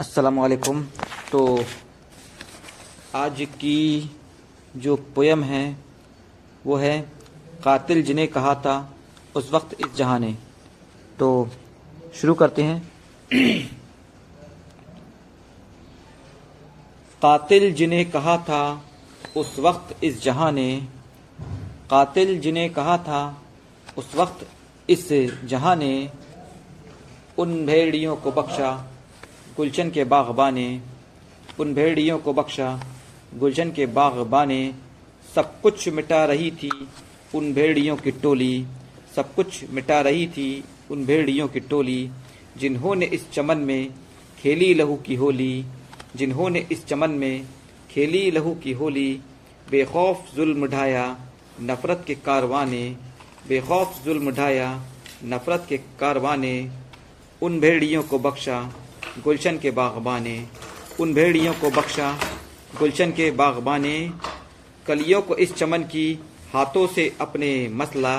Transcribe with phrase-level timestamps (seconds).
[0.00, 0.86] असलकुम
[1.32, 1.64] तो
[3.14, 4.10] आज की
[4.76, 5.76] जो पोयम है,
[6.66, 7.00] वो है,
[7.64, 8.94] कातिल जिन्हें कहा था,
[9.36, 10.38] उस वक्त इस जहाँ ने।
[11.18, 11.50] तो
[12.14, 12.92] शुरू करते हैं।
[17.22, 18.84] कातिल जिन्हें कहा था,
[19.36, 20.88] उस वक्त इस जहाँ ने।
[21.90, 23.42] कातिल जिन्हें कहा था,
[23.98, 24.46] उस वक्त
[24.90, 25.08] इस
[25.44, 26.10] जहाँ ने।
[27.38, 28.86] उन भेड़ियों को बख्शा
[29.60, 30.80] गुलशन के बागबा ने
[31.60, 32.68] उन भेड़ियों को बख्शा।
[33.36, 34.74] गुलशन के बागबा ने
[35.34, 36.70] सब कुछ मिटा रही थी
[37.34, 38.66] उन भेड़ियों की टोली।
[39.16, 42.10] सब कुछ मिटा रही थी उन भेड़ियों की टोली।
[42.56, 43.90] जिन्होंने इस चमन में
[44.38, 45.64] खेली लहू की होली।
[46.16, 47.46] जिन्होंने इस चमन में
[47.90, 49.20] खेली लहू की होली।
[49.70, 51.16] बेखौफ जुल्म ढाया
[51.60, 52.96] नफरत के कारवाने।
[53.48, 54.84] बेखौफ जुल्म ढाया
[55.24, 56.70] नफरत के कारवाने।
[57.42, 58.72] उन भेड़ियों को बख्शा।
[59.18, 60.46] गुलशन के बागबाने,
[61.00, 62.18] उन भेड़ियों को बख्शा।
[62.78, 64.10] गुलशन के बागबाने,
[64.86, 66.18] कलियों को इस चमन की
[66.54, 68.18] हाथों से अपने मसला,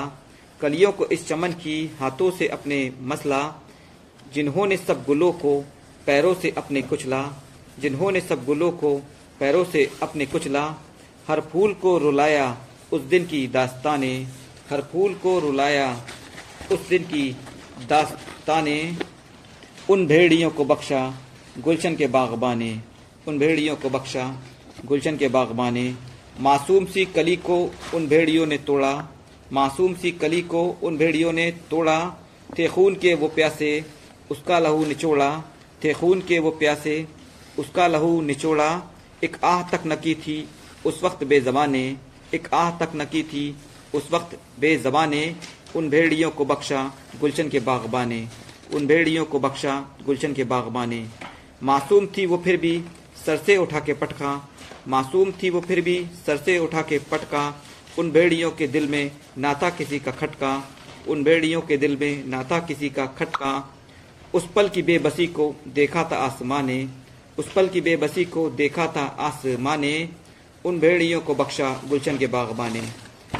[0.60, 3.54] कलियों को इस चमन की हाथों से अपने मसला,
[4.34, 5.64] जिन्होंने सब गुलों को
[6.06, 7.32] पैरों से अपने कुचला,
[7.78, 9.02] जिन्होंने सब गुलों को
[9.40, 10.74] पैरों से अपने कुचला,
[11.28, 12.56] हर फूल को रुलाया
[12.92, 14.26] उस दिन की दास्ताने,
[14.70, 16.02] हर फूल को रुलाया
[16.72, 17.36] उस दिन की
[17.88, 18.96] दास्ताने।
[19.90, 21.14] उन भेड़ियों को बख्शा,
[21.58, 22.80] गुलशन के बागबाने।
[23.28, 24.36] उन भेड़ियों को बख्शा,
[24.84, 25.94] गुलशन के बागबाने।
[26.40, 29.08] मासूम सी कली को उन भेड़ियों ने तोड़ा।
[29.52, 32.14] मासूम सी कली को उन भेड़ियों ने तोड़ा।
[32.58, 33.84] थे खून के वो प्यासे,
[34.30, 35.44] उसका लहू निचोड़ा।
[35.84, 37.06] थे खून के वो प्यासे,
[37.58, 38.82] उसका लहू निचोड़ा।
[39.24, 40.48] एक आह तक न की थी
[40.86, 41.96] उस वक्त बेजबाने।
[42.34, 43.56] एक आह तक न की थी
[43.94, 45.36] उस वक्त बेजबाने।
[45.76, 48.28] उन भेड़ियों को बख्शा, गुलशन के बागबाने।
[48.74, 49.74] उन भेड़ियों को बख्शा
[50.06, 51.04] गुलशन के बागबा ने
[51.62, 52.72] मासूम थी वो फिर भी
[53.26, 54.30] सर से उठा के पटका।
[54.88, 57.42] मासूम थी वो फिर भी सर से उठा के पटका।
[57.98, 60.52] उन भेड़ियों के दिल में नाता किसी का खटका।
[61.08, 63.52] उन भेड़ियों के दिल में नाता किसी का खटका।
[64.34, 66.86] उस पल की बेबसी को देखा था आसमां ने
[67.38, 70.08] उस पल की बेबसी को देखा था आसमां ने
[70.64, 72.82] उन भेड़ियों को बख्शा गुलशन के बागबा ने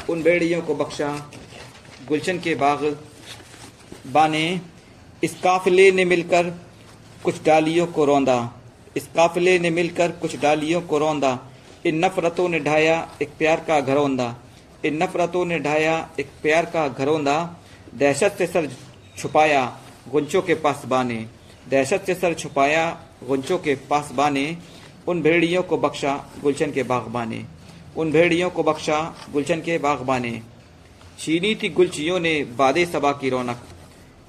[0.09, 1.09] उन भेड़ियों को बख्शा
[2.07, 2.97] गुलशन के बाग
[4.07, 4.72] बाने।
[5.23, 6.49] इस काफिले ने मिलकर
[7.23, 8.37] कुछ डालियों को रौंदा।
[8.97, 11.37] इस काफिले ने मिलकर कुछ डालियों को रौंदा।
[11.85, 14.35] इन नफरतों ने ढाया एक प्यार का घरौंदा
[14.85, 17.35] इन नफरतों ने ढाया एक प्यार का घरौंदा
[17.95, 18.69] दहशत से सर
[19.17, 19.63] छुपाया
[20.11, 21.25] गुंचों के पास बाने।
[21.69, 22.85] दहशत से सर छुपाया
[23.27, 24.45] गुंचों के पास बाने।
[25.07, 27.43] उन भेड़ियों को बख्शा गुलशन के बागबाने
[27.97, 28.99] उन भेड़ियों को बख्शा
[29.33, 30.41] गुलशन के बागबाने
[31.19, 33.63] छीनी थी गुलचियों ने बादे सबा की रौनक।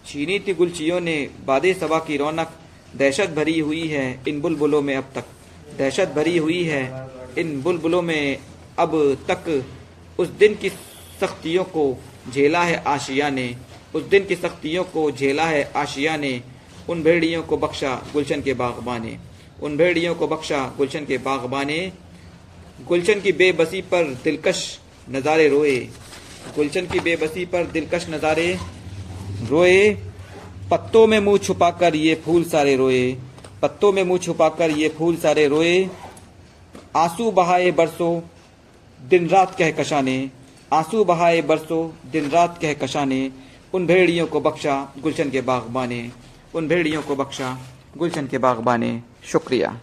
[0.07, 1.17] छीनी गुलचियों ने,
[1.47, 2.51] बादे सभा की रौनक
[2.95, 5.25] दहशत भरी हुई है इन बुलबुलों में अब तक।
[5.79, 6.83] दहशत भरी हुई है
[7.39, 8.39] इन बुलबुलों में
[8.79, 8.93] अब
[9.31, 9.65] तक।
[10.19, 10.69] उस दिन की
[11.21, 11.87] सख्तियों को
[12.33, 13.55] झेला है आशिया ने,
[13.95, 16.41] उस दिन की सख्तियों को झेला है आशिया ने।
[16.89, 19.17] उन भेड़ियों को बख्शा गुलशन के बागबाने,
[19.63, 21.81] उन भेड़ियों को बख्शा गुलशन के बागबाने।
[22.89, 24.63] गुलशन की बेबसी पर दिलकश
[25.11, 25.77] नज़ारे रोए,
[26.57, 28.57] गुलशन की बेबसी पर दिलकश नज़ारे।
[29.51, 29.91] रोए,
[30.71, 33.17] पत्तों में मुँह छुपाकर ये फूल सारे रोए,
[33.63, 35.89] पत्तों में मुँह छुपाकर ये फूल सारे रोए।
[36.97, 38.21] आँसू बहाए बरसों,
[39.01, 40.31] दिन रात कह कशाने।
[40.73, 43.31] आँसू बहाए बरसों, दिन रात कह कशाने।
[43.75, 46.11] उन भेड़ियों को बख्शा, गुलशन के बागबाने
[46.55, 47.59] उन भेड़ियों को बख्शा,
[47.99, 49.81] गुलशन के बागबाने शुक्रिया।